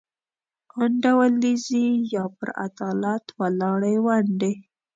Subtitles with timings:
[0.79, 4.53] انډولیزي یا پر عدالت ولاړې ونډې.